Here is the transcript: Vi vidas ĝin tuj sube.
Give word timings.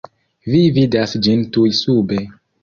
Vi 0.53 0.61
vidas 0.77 1.13
ĝin 1.27 1.45
tuj 1.59 1.67
sube. 1.83 2.19